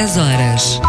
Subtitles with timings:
[0.00, 0.80] 10 horas.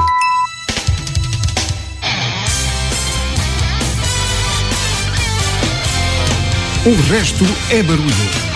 [6.86, 8.51] O resto é barulho.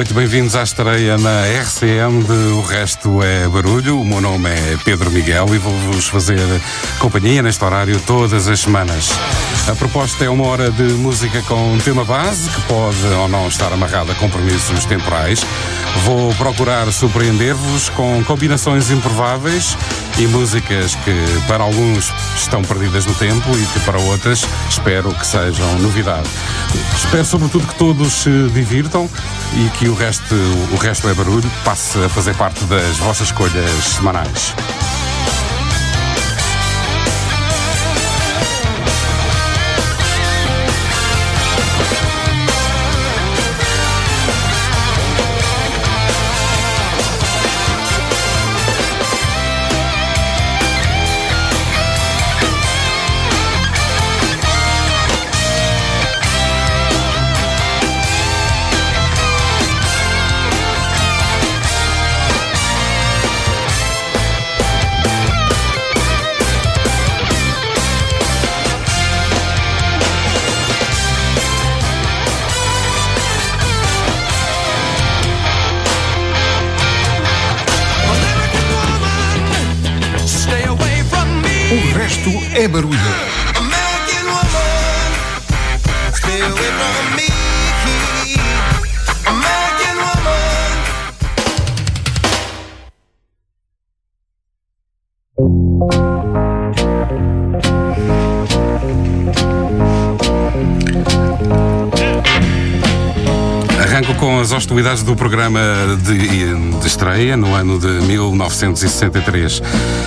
[0.00, 4.00] Noite, bem-vindos à estreia na RCM de O Resto é Barulho.
[4.00, 6.40] O meu nome é Pedro Miguel e vou-vos fazer
[6.98, 9.10] companhia neste horário todas as semanas.
[9.68, 13.70] A proposta é uma hora de música com tema base, que pode ou não estar
[13.74, 15.44] amarrada a compromissos temporais.
[16.04, 19.76] Vou procurar surpreender-vos com combinações improváveis
[20.18, 21.14] e músicas que
[21.46, 26.28] para alguns estão perdidas no tempo e que para outras espero que sejam novidade.
[26.96, 29.10] Espero sobretudo que todos se divirtam
[29.54, 30.34] e que o resto,
[30.72, 34.54] o resto é barulho, passe a fazer parte das vossas escolhas semanais.
[104.80, 105.60] Hostilidades do programa
[106.02, 109.62] de, de estreia no ano de 1963.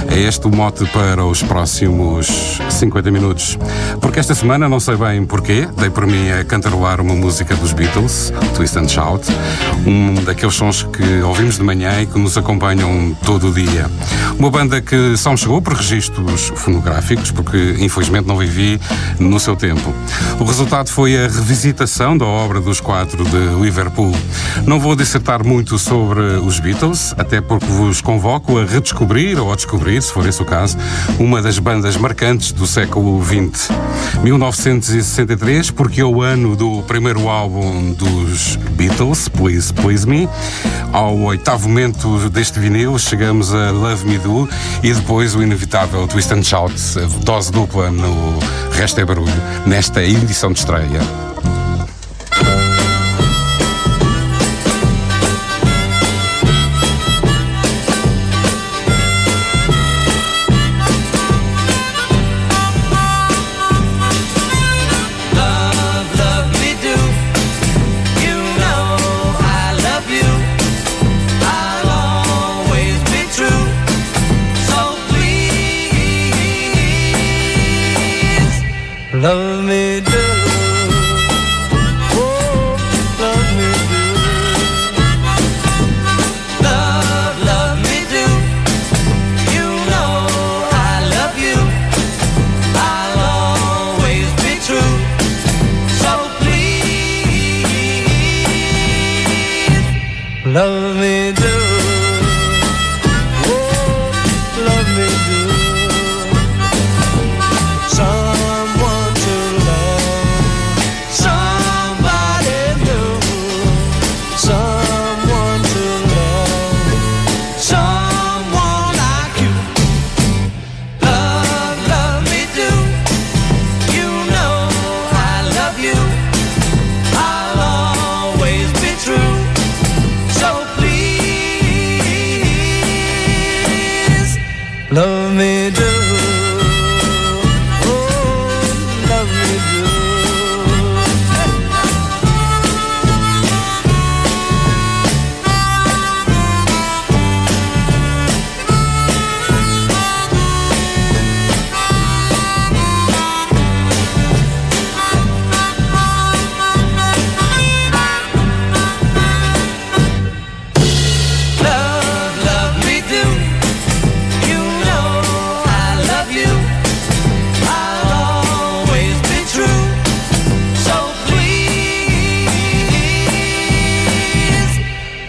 [0.09, 3.59] É este o mote para os próximos 50 minutos.
[4.13, 7.73] Porque esta semana, não sei bem porquê, dei por mim a cantarolar uma música dos
[7.73, 9.27] Beatles, Twist and Shout,
[9.87, 13.89] um daqueles sons que ouvimos de manhã e que nos acompanham todo o dia.
[14.37, 18.79] Uma banda que só me chegou por registros fonográficos, porque infelizmente não vivi
[19.17, 19.91] no seu tempo.
[20.39, 24.15] O resultado foi a revisitação da obra dos quatro de Liverpool.
[24.67, 29.55] Não vou dissertar muito sobre os Beatles, até porque vos convoco a redescobrir ou a
[29.55, 30.77] descobrir, se for esse o caso,
[31.17, 33.71] uma das bandas marcantes do século XX.
[34.23, 40.29] 1963, porque é o ano do primeiro álbum dos Beatles, Please Please Me.
[40.91, 44.47] Ao oitavo momento deste vinil, chegamos a Love Me Do
[44.81, 46.73] e depois o inevitável Twist and Shout,
[47.23, 48.39] dose dupla no
[48.71, 49.33] Resto é Barulho,
[49.65, 51.32] nesta edição de estreia.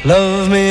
[0.06, 0.63] Love me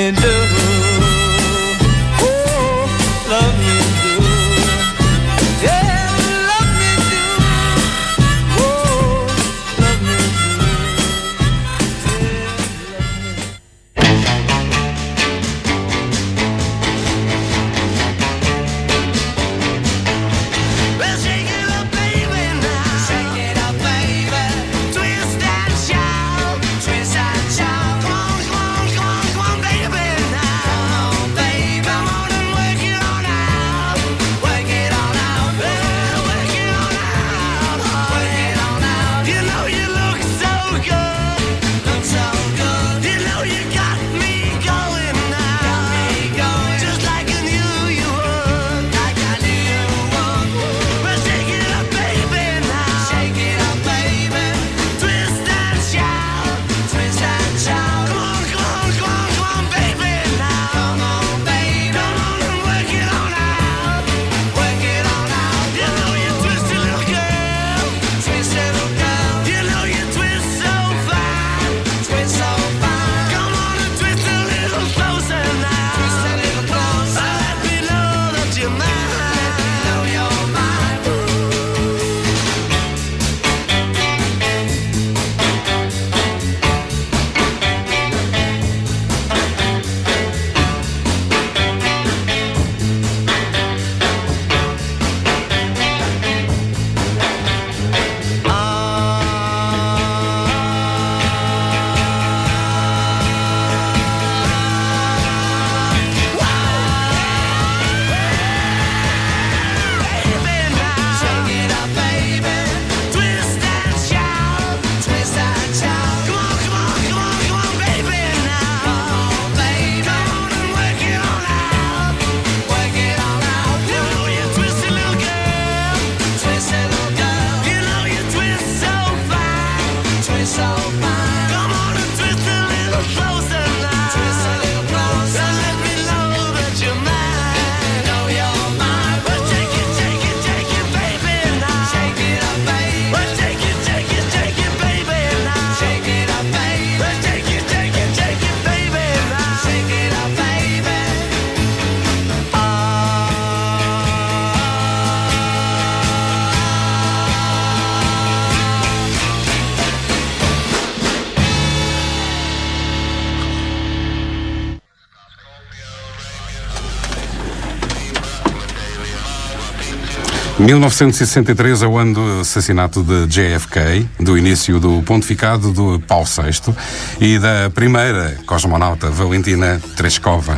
[170.63, 176.73] 1963 é o ano do assassinato de JFK, do início do pontificado do Paulo VI
[177.19, 180.57] e da primeira cosmonauta Valentina Tereshkova.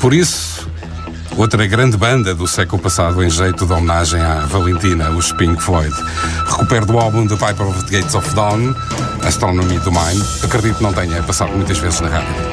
[0.00, 0.68] Por isso,
[1.36, 5.92] outra grande banda do século passado em jeito de homenagem à Valentina, os Pink Floyd.
[6.46, 8.72] Recupero do álbum The Piper of the Gates of Dawn,
[9.24, 10.22] Astronomy do Mind.
[10.44, 12.51] Acredito que não tenha passado muitas vezes na rádio.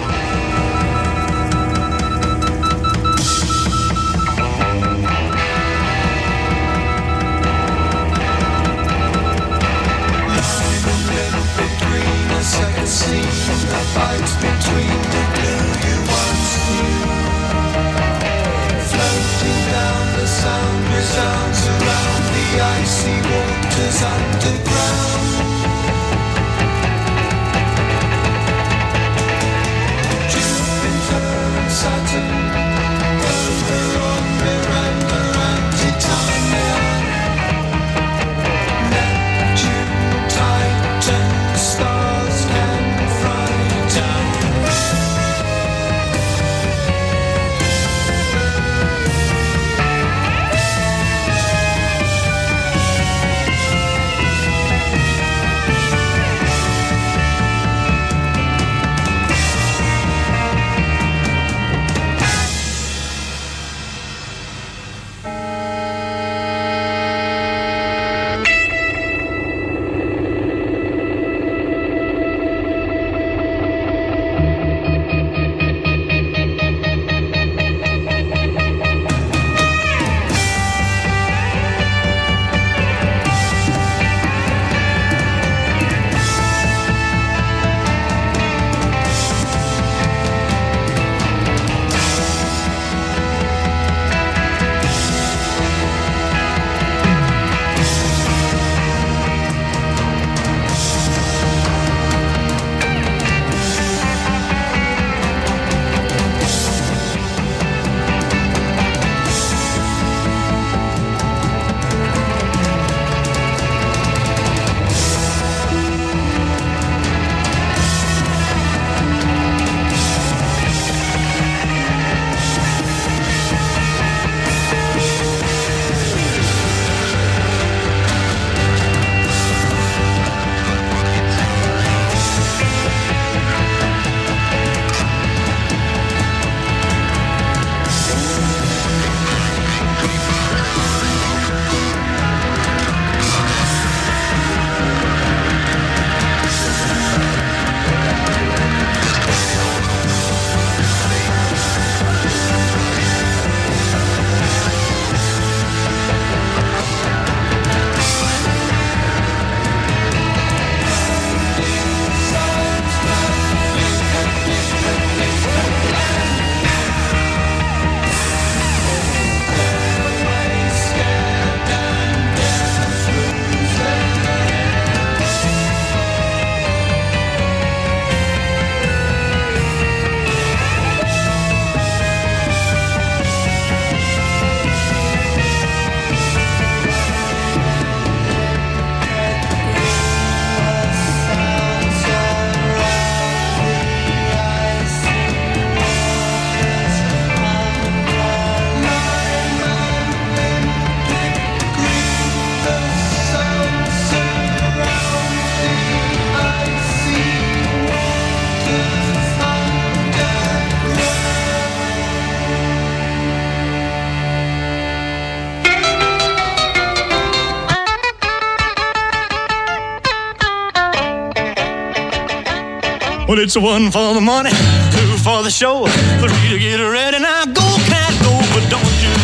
[223.39, 224.49] Well, it's one for the money,
[224.91, 225.87] two for the show,
[226.19, 227.19] three to get ready.
[227.19, 229.15] Now go, cat, go, but don't you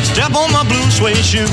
[0.00, 1.44] step on my blue suede shoe.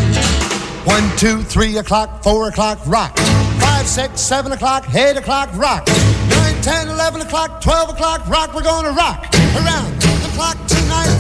[0.88, 3.18] One, two, three o'clock, four o'clock, rock.
[3.60, 5.86] Five, six, seven o'clock, eight o'clock, rock.
[6.30, 8.56] Nine, ten, eleven o'clock, twelve o'clock, rock.
[8.56, 9.28] We're gonna rock
[9.60, 11.12] around the clock tonight.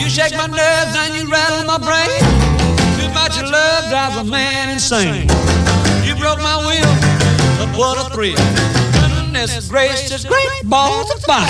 [0.00, 2.18] You shake my nerves and you rattle my brain.
[2.96, 5.28] Too much love drives a man insane.
[6.02, 6.96] You broke my will,
[7.60, 8.77] but what a thrill.
[9.38, 11.46] Goodness gracious, great balls of fire.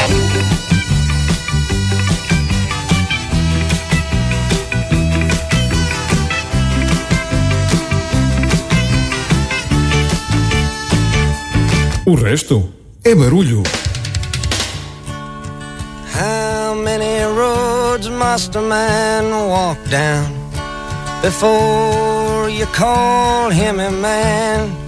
[12.04, 12.70] O resto
[13.02, 13.62] é barulho.
[16.12, 20.30] How many roads must a man walk down
[21.22, 24.87] before you call him a man?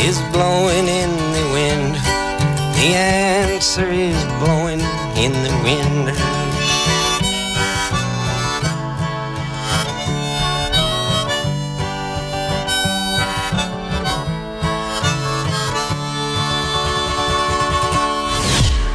[0.00, 1.94] is blowing in the wind.
[2.76, 4.80] The answer is blowing
[5.16, 6.12] in the wind.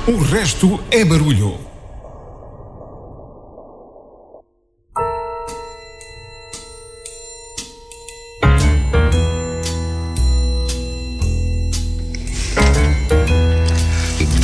[0.07, 1.70] O resto é barulho.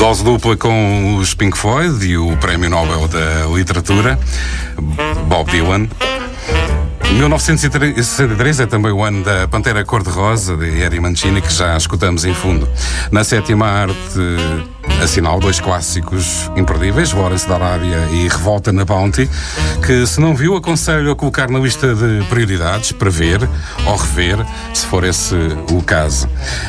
[0.07, 4.17] Dose dupla com os Pink Floyd e o Prémio Nobel da Literatura,
[5.27, 5.89] Bob Dylan.
[7.11, 12.33] 1963 é também o ano da Pantera Cor-de-Rosa, de Eri Mancini, que já escutamos em
[12.33, 12.69] fundo.
[13.11, 13.95] Na sétima arte,
[15.01, 19.29] assinal dois clássicos imperdíveis, Lawrence da Arábia e Revolta na Bounty,
[19.85, 23.47] que se não viu, aconselho a colocar na lista de prioridades, para ver
[23.85, 24.37] ou rever,
[24.73, 25.35] se for esse
[25.71, 26.27] o caso.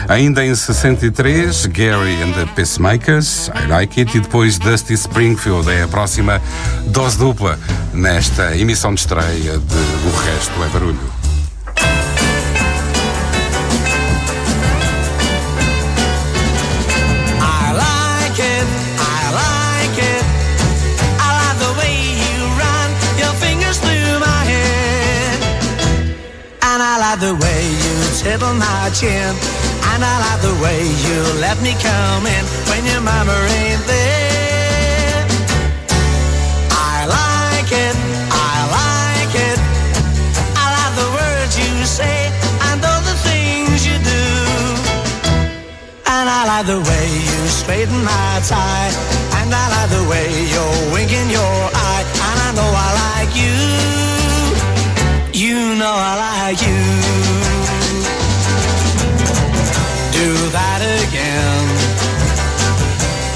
[0.08, 5.82] Ainda em 63, Gary and the Pacemakers, I Like It, e depois Dusty Springfield, é
[5.82, 6.40] a próxima
[6.86, 7.58] dose dupla
[7.92, 11.17] nesta emissão de estreia de O Resto é Barulho.
[27.18, 29.34] like the way you tickle my chin.
[29.90, 35.26] And I like the way you let me come in when your mama ain't there.
[36.70, 37.96] I like it,
[38.30, 39.58] I like it.
[40.54, 42.30] I like the words you say
[42.70, 44.24] and all the things you do.
[46.06, 48.92] And I like the way you straighten my tie.
[49.38, 52.04] And I like the way you're winking your eye.
[52.28, 54.17] And I know I like you
[55.74, 56.82] know I like you.
[60.18, 61.64] Do that again.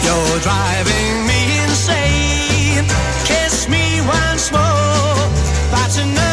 [0.05, 2.87] You're driving me insane.
[3.25, 5.29] Kiss me once more.
[5.71, 6.32] That's enough.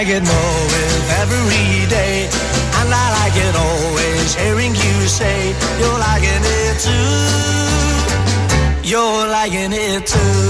[0.00, 2.28] like it more with every day.
[2.80, 7.16] And I like it always hearing you say you're liking it too.
[8.82, 10.40] You're liking it too.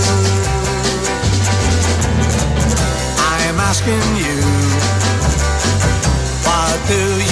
[3.31, 4.37] I'm asking you,
[6.47, 7.30] what do you?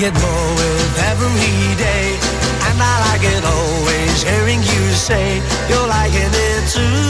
[0.00, 2.16] get more with every day.
[2.68, 7.04] And I like it always hearing you say you're liking it too.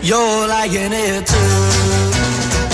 [0.00, 2.67] You're liking it too.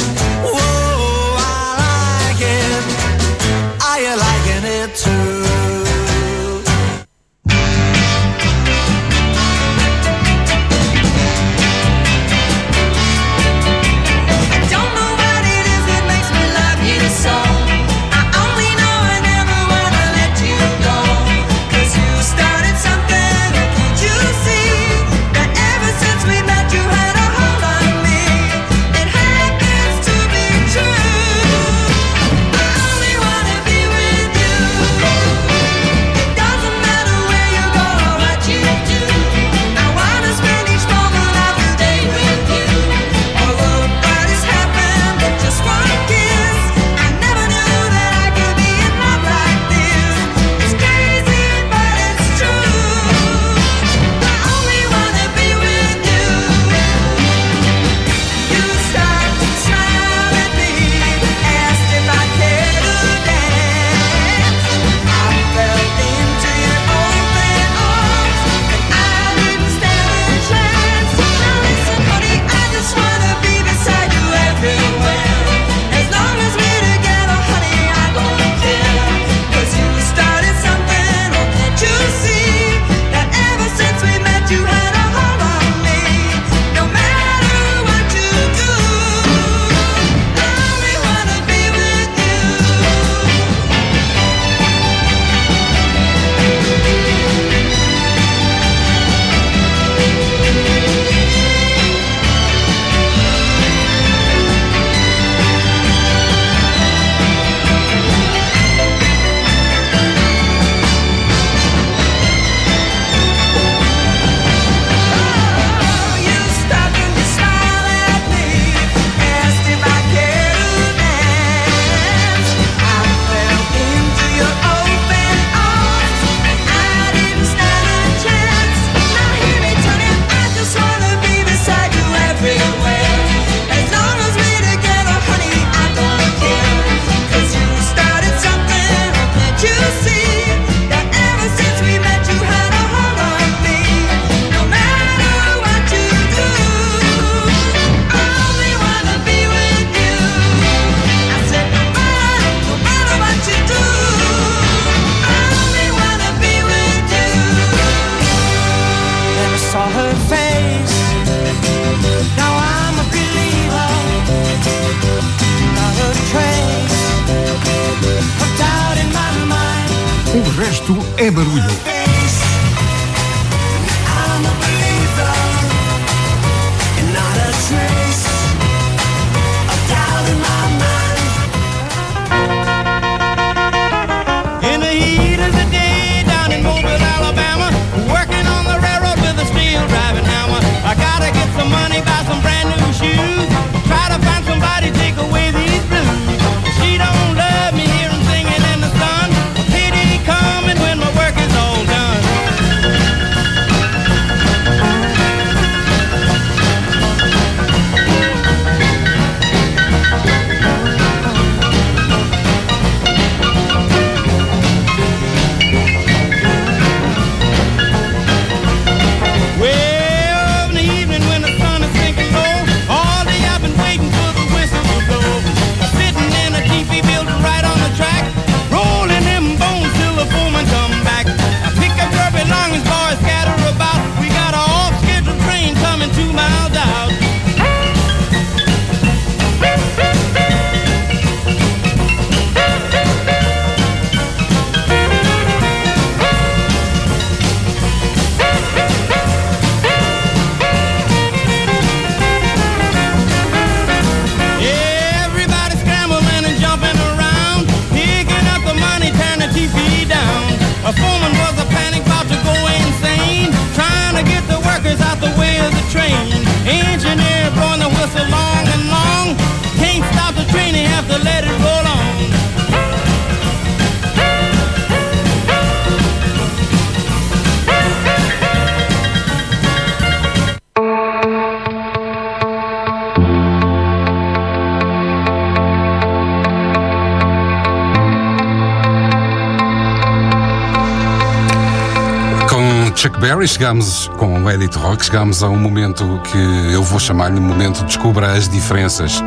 [293.44, 297.84] Berry, chegamos com o Edit Rock, chegamos a um momento que eu vou chamar-lhe momento
[297.84, 299.22] descubra as diferenças.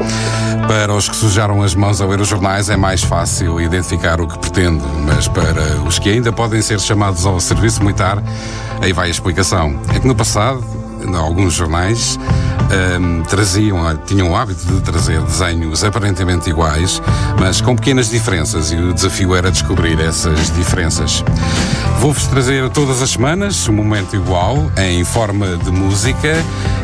[0.68, 4.28] Para os que sujaram as mãos ao ler os jornais é mais fácil identificar o
[4.28, 8.22] que pretende, mas para os que ainda podem ser chamados ao serviço militar,
[8.82, 9.80] aí vai a explicação.
[9.94, 10.64] É que no passado,
[11.02, 12.20] em alguns jornais,
[13.00, 17.02] hum, traziam, tinham o hábito de trazer desenhos aparentemente iguais,
[17.40, 21.24] mas com pequenas diferenças, e o desafio era descobrir essas diferenças.
[22.00, 26.36] Vou-vos trazer todas as semanas um momento igual, em forma de música,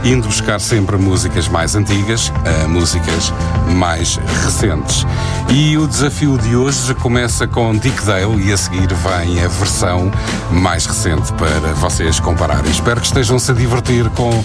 [0.04, 3.32] indo buscar sempre músicas mais antigas a músicas
[3.76, 5.06] mais recentes.
[5.50, 10.12] E o desafio de hoje começa com Dick Dale e a seguir vem a versão
[10.52, 12.72] mais recente para vocês compararem.
[12.72, 14.44] Espero que estejam-se a divertir com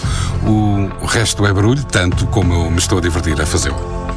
[1.01, 4.08] o resto é barulho, tanto como eu me estou a divertir a fazê-lo.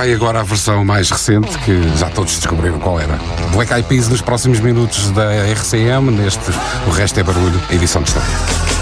[0.00, 3.18] Vai agora a versão mais recente, que já todos descobriram qual era.
[3.52, 6.40] Black Eyed Peas nos próximos minutos da RCM, neste
[6.86, 8.79] O Resto é Barulho, edição de história.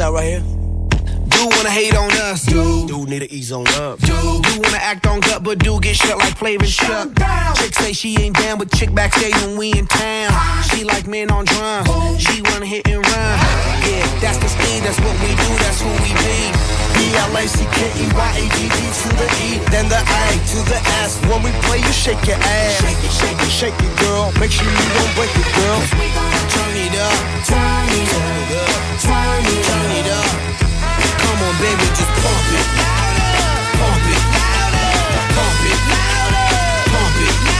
[0.00, 0.40] Out right here.
[0.40, 2.44] Do wanna hate on us.
[2.44, 2.86] Do.
[2.86, 3.98] Do need to ease on up.
[4.00, 4.40] Do.
[4.42, 7.14] Do wanna act on gut, but do get shut like flavor shut.
[7.14, 7.54] down.
[7.56, 10.32] Chick say she ain't down, but chick backstage when we in town.
[10.64, 11.88] She like men on drums.
[12.20, 13.49] She wanna hit and run.
[13.80, 16.52] Yeah, that's the speed, that's what we do, that's who we be.
[17.00, 21.16] B-L-A-C-K-E-Y-A-D-D to the E, then the A to the S.
[21.28, 22.76] When we play, you shake your ass.
[22.84, 24.32] Shake it, shake it, shake it, girl.
[24.38, 25.80] Make sure you don't break it, girl.
[25.88, 27.16] Turn it up.
[27.48, 28.36] Turn it up.
[28.44, 28.76] Turn it up.
[29.00, 30.28] Turn it up.
[31.24, 32.66] Come on, baby, just pump it.
[33.80, 34.22] Pump it.
[35.34, 35.80] Pump it.
[36.92, 37.36] Pump it.
[37.48, 37.59] Pump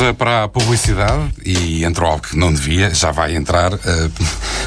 [0.00, 3.74] Pausa para a publicidade e entrou algo que não devia, já vai entrar.
[3.74, 4.08] eh,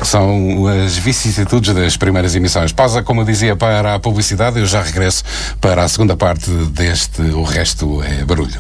[0.04, 2.72] são as vicissitudes das primeiras emissões.
[2.72, 4.60] Pausa, como eu dizia, para a publicidade.
[4.60, 5.24] Eu já regresso
[5.60, 8.54] para a segunda parte deste O Resto é Barulho.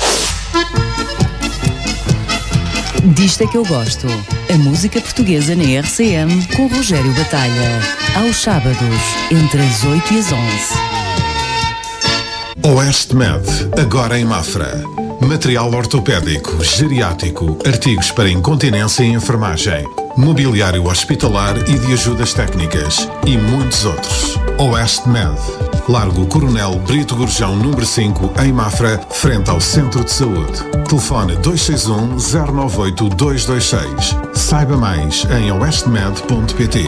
[3.03, 4.07] Disto é que eu gosto.
[4.51, 7.81] A música portuguesa na RCM com Rogério Batalha.
[8.15, 8.79] Aos sábados,
[9.29, 10.43] entre as 8 e as 11.
[12.75, 13.43] Oeste Med,
[13.79, 14.83] agora em Mafra.
[15.25, 19.83] Material ortopédico, geriátrico, artigos para incontinência e enfermagem,
[20.17, 24.38] mobiliário hospitalar e de ajudas técnicas e muitos outros.
[24.57, 25.39] Oeste Med.
[25.88, 30.62] Largo Coronel Brito Gurjão, número 5, em Mafra, frente ao Centro de Saúde.
[30.88, 34.36] Telefone 261-098-226.
[34.36, 36.86] Saiba mais em oestmed.pt.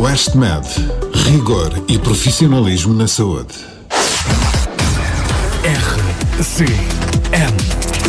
[0.00, 0.66] Oeste Med.
[1.30, 3.54] Rigor e profissionalismo na saúde.
[5.64, 6.95] RCM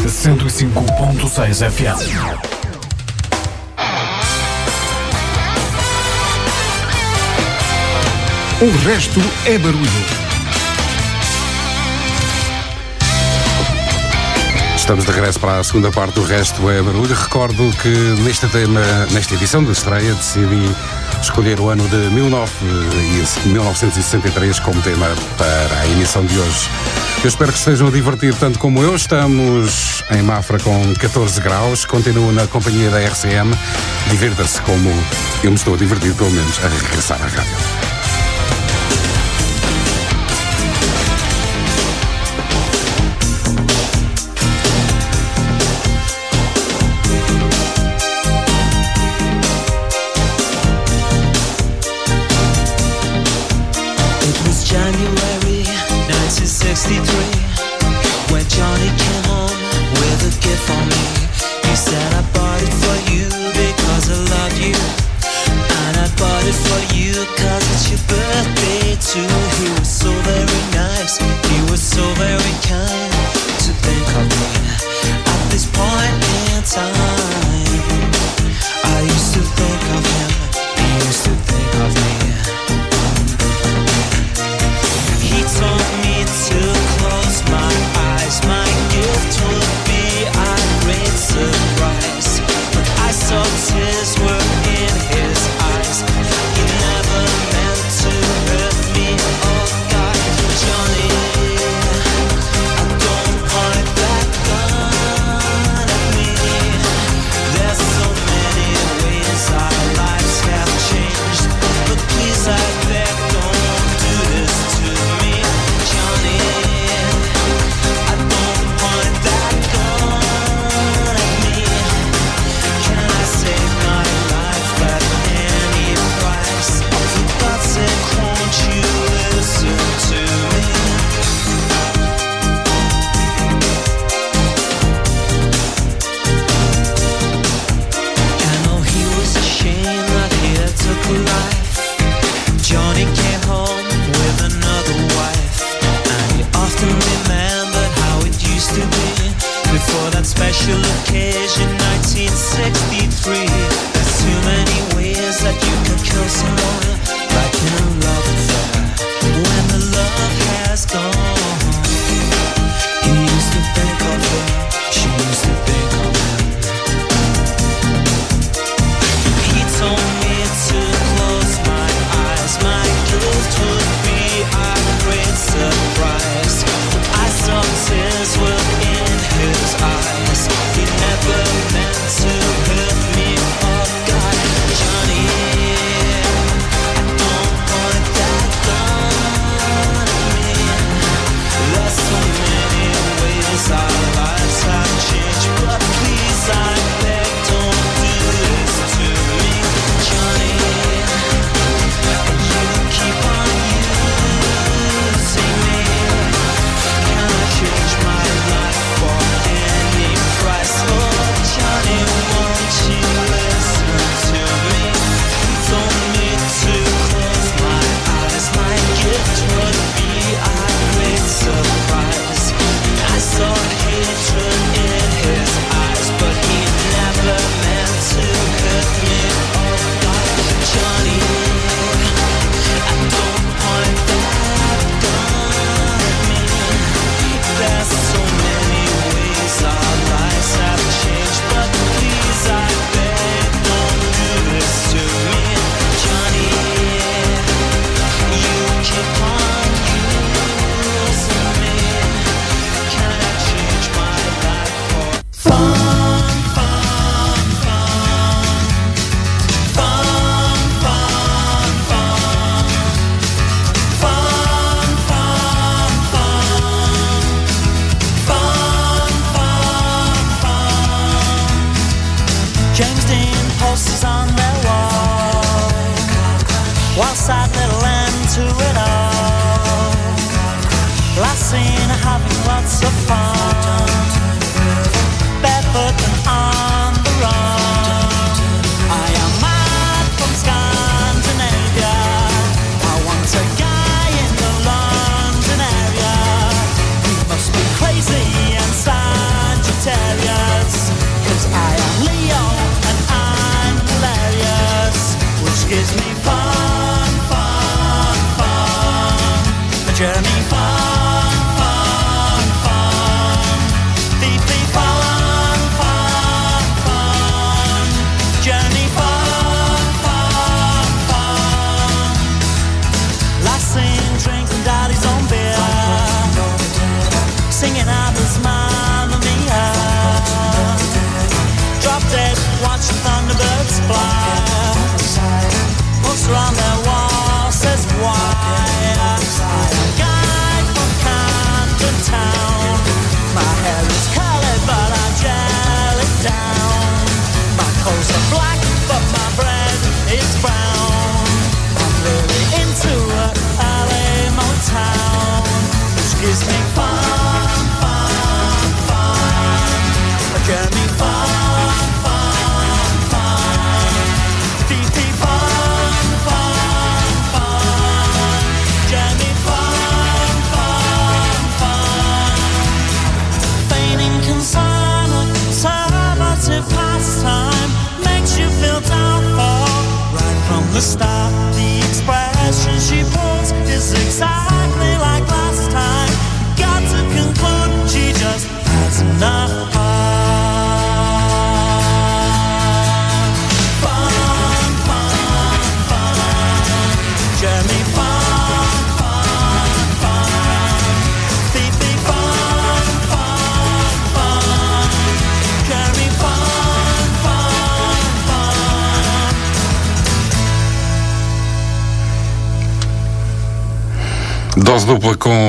[0.07, 1.97] 105.6 FM.
[8.61, 10.26] O resto é barulho.
[14.87, 17.13] Estamos de regresso para a segunda parte do Resto é Barulho.
[17.13, 17.89] Recordo que
[18.23, 18.79] neste tema,
[19.11, 20.73] nesta edição de estreia, decidi
[21.21, 26.69] escolher o ano de 19 e 1963 como tema para a emissão de hoje.
[27.21, 28.95] Eu espero que estejam a divertir tanto como eu.
[28.95, 31.83] Estamos em Mafra com 14 graus.
[31.83, 33.53] Continuo na companhia da RCM.
[34.09, 34.89] Divirta-se como
[35.43, 37.86] eu me estou a divertir, pelo menos, a regressar à rádio.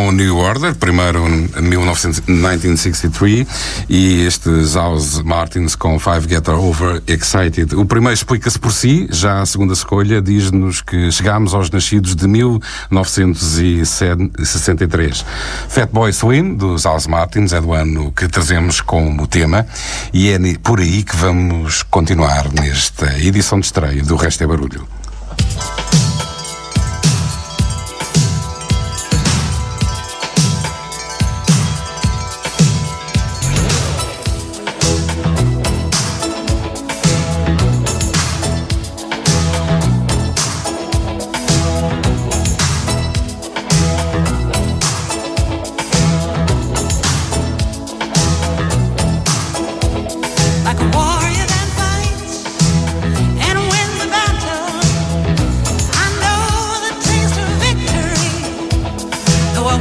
[0.09, 3.47] o New Order, primeiro em 1963,
[3.89, 7.75] e estes House Martins com Five Get Over Excited.
[7.75, 12.27] O primeiro explica-se por si, já a segunda escolha diz-nos que chegámos aos nascidos de
[12.27, 15.27] 1963.
[15.69, 19.67] Fatboy Swim, dos House Martins, é do ano que trazemos como tema,
[20.13, 24.98] e é por aí que vamos continuar nesta edição de estreia do Resto é Barulho.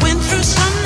[0.01, 0.76] Went through some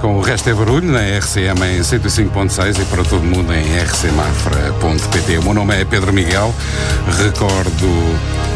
[0.00, 5.38] com o resto é barulho na RCM em 105.6 e para todo mundo em rcmafra.pt.
[5.38, 6.54] O meu nome é Pedro Miguel,
[7.18, 8.47] recordo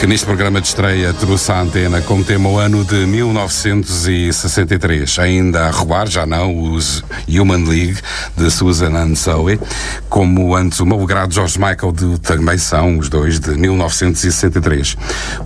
[0.00, 5.18] que neste programa de estreia trouxe à antena como tema o ano de 1963.
[5.18, 7.98] Ainda a roar, já não, os Human League
[8.34, 9.60] de Susan and Zoe,
[10.08, 14.96] como antes o malogrado George Michael de, também são os dois de 1963.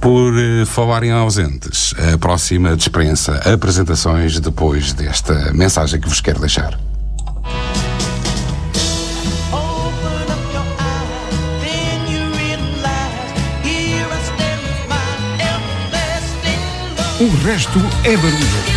[0.00, 6.78] Por uh, falarem ausentes, a próxima dispensa apresentações depois desta mensagem que vos quero deixar.
[17.21, 18.74] O resto é barulho.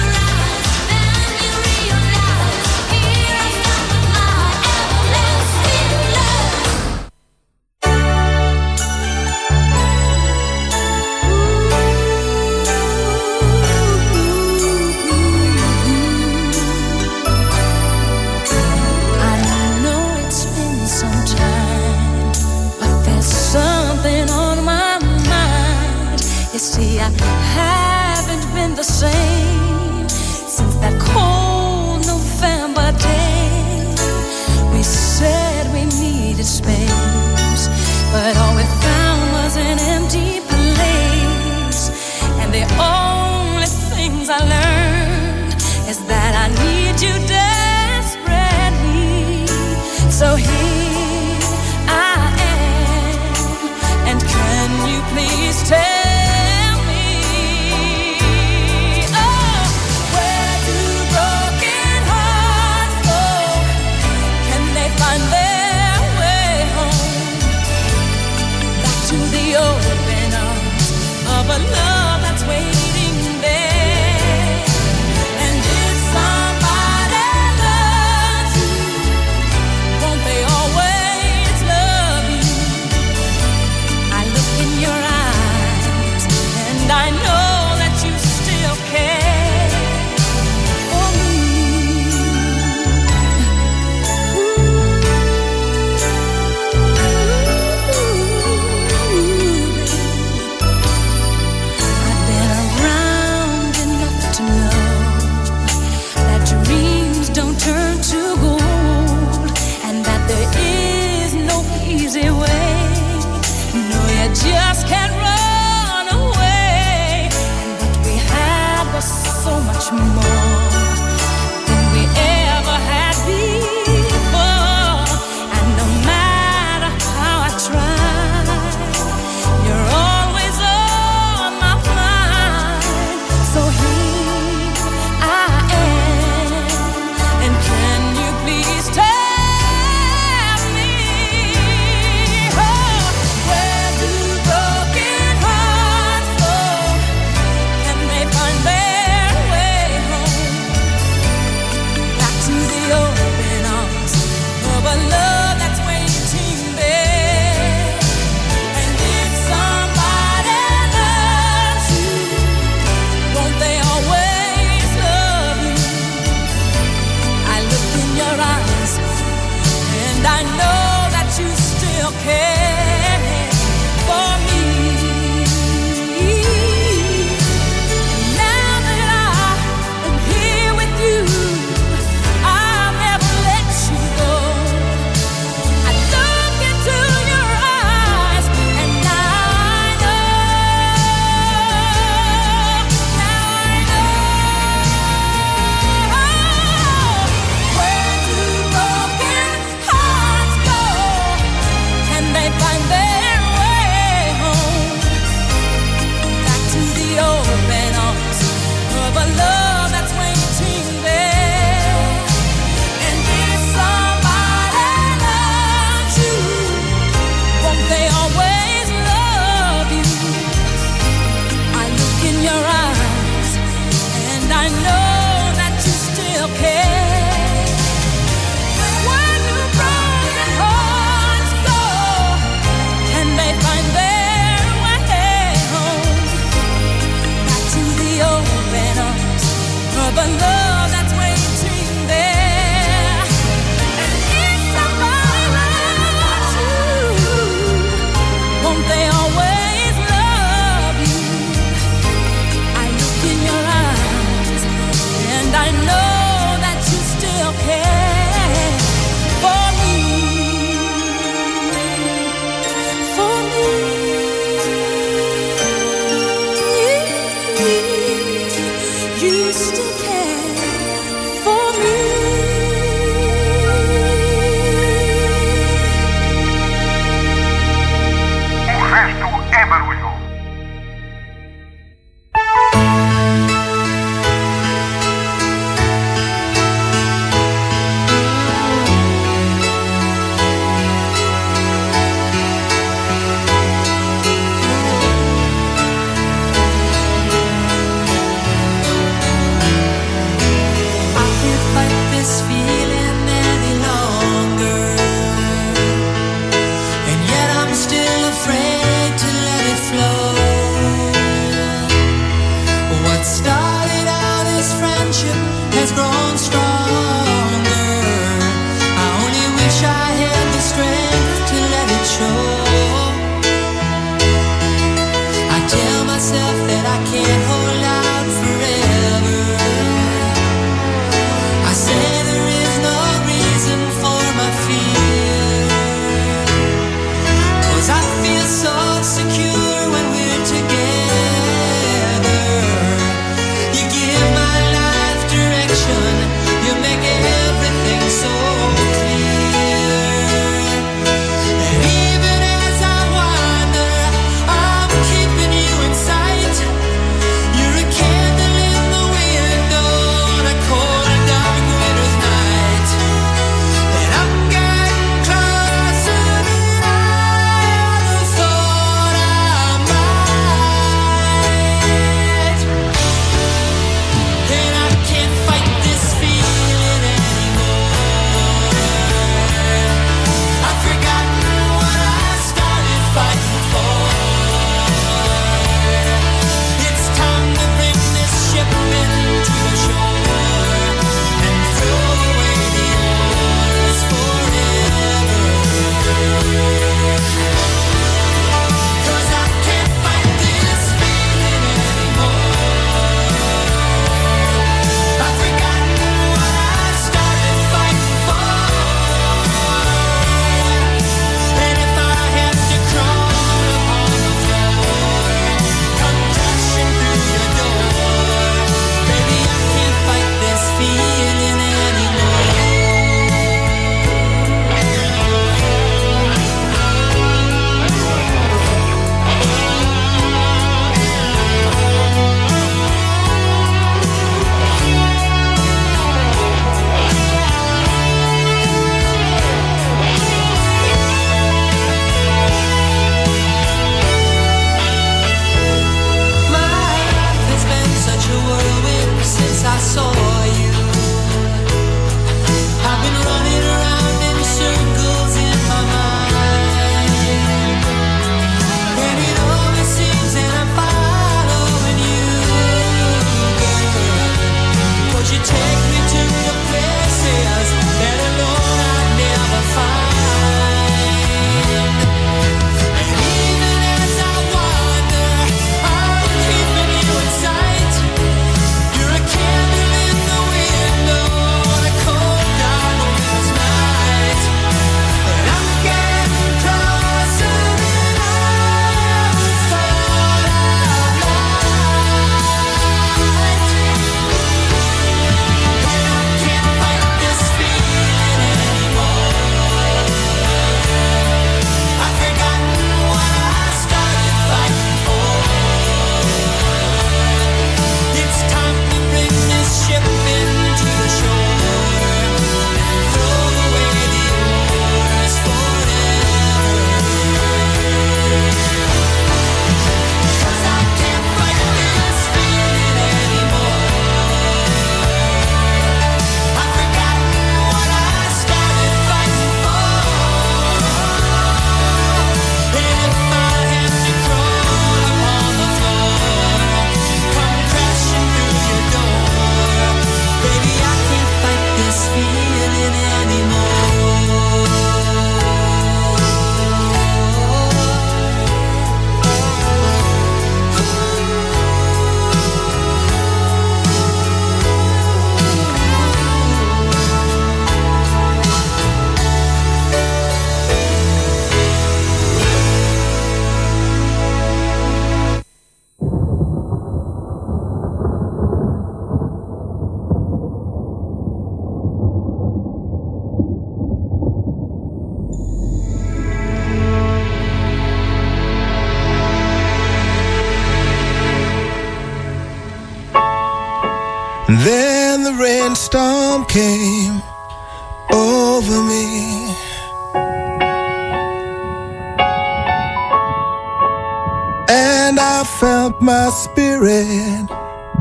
[595.98, 597.48] Felt my spirit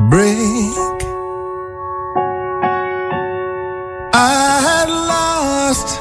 [0.09, 0.75] break.
[4.13, 6.01] I had lost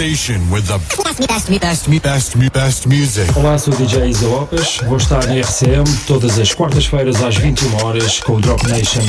[0.05, 3.39] Station with the best, best, best, best, music.
[3.39, 4.79] Olá, sou o DJ Isa Lopes.
[4.87, 9.01] Vou estar na RCM todas as quartas-feiras às 21 horas com o Drop Nation